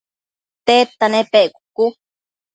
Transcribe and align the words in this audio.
tedta 0.65 1.05
nepec?cucu 1.13 1.85